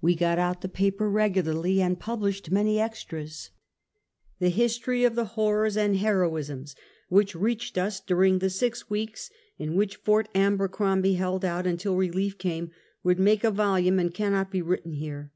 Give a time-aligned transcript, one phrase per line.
[0.00, 3.50] We got out the paper regularly, and pub lished many extras.
[4.40, 6.74] The history of the horrors and heroisms
[7.08, 10.26] which reached us during the six weeks in which Ft.
[10.34, 12.72] Aber crombie held out until relief came,
[13.04, 15.30] would make a vol ume, and cannot be written here.